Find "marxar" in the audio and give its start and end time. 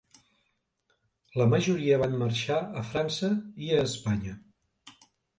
2.21-2.57